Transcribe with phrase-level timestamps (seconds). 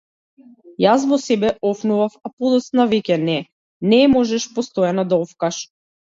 [0.83, 3.35] Јас во себе офнував, а подоцна веќе не,
[3.91, 5.61] не можеш постојано да офкаш.